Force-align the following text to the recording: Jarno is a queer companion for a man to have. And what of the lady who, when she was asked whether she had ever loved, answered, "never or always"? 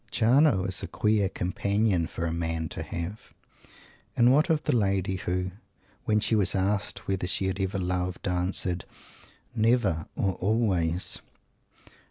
Jarno 0.11 0.63
is 0.67 0.81
a 0.81 0.87
queer 0.87 1.29
companion 1.29 2.07
for 2.07 2.25
a 2.25 2.33
man 2.33 2.69
to 2.69 2.81
have. 2.81 3.35
And 4.17 4.31
what 4.31 4.49
of 4.49 4.63
the 4.63 4.75
lady 4.75 5.17
who, 5.17 5.51
when 6.05 6.19
she 6.19 6.33
was 6.33 6.55
asked 6.55 7.07
whether 7.07 7.27
she 7.27 7.45
had 7.45 7.59
ever 7.59 7.77
loved, 7.77 8.27
answered, 8.27 8.85
"never 9.55 10.07
or 10.15 10.33
always"? 10.39 11.19